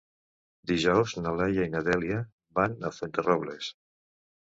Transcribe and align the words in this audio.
Dijous 0.71 1.13
na 1.19 1.35
Laia 1.43 1.67
i 1.69 1.73
na 1.75 1.83
Dèlia 1.91 2.19
van 2.61 2.77
a 2.91 2.95
Fuenterrobles. 2.99 3.73